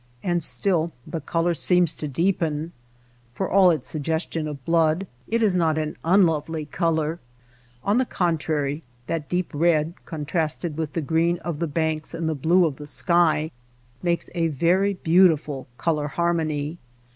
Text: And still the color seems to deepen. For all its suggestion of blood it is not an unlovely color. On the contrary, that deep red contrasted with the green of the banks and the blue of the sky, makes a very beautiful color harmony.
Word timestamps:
And 0.23 0.41
still 0.41 0.91
the 1.05 1.21
color 1.21 1.53
seems 1.53 1.93
to 1.97 2.07
deepen. 2.07 2.71
For 3.35 3.47
all 3.47 3.69
its 3.69 3.87
suggestion 3.87 4.47
of 4.47 4.65
blood 4.65 5.05
it 5.27 5.43
is 5.43 5.53
not 5.53 5.77
an 5.77 5.95
unlovely 6.03 6.65
color. 6.65 7.19
On 7.83 7.99
the 7.99 8.05
contrary, 8.05 8.81
that 9.05 9.29
deep 9.29 9.51
red 9.53 9.93
contrasted 10.07 10.75
with 10.75 10.93
the 10.93 11.01
green 11.01 11.37
of 11.45 11.59
the 11.59 11.67
banks 11.67 12.15
and 12.15 12.27
the 12.27 12.33
blue 12.33 12.65
of 12.65 12.77
the 12.77 12.87
sky, 12.87 13.51
makes 14.01 14.27
a 14.33 14.47
very 14.47 14.95
beautiful 14.95 15.67
color 15.77 16.07
harmony. 16.07 16.79